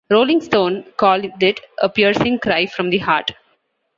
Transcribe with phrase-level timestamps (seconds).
[0.09, 3.35] "Rolling Stone" called it "a piercing cry from the heart.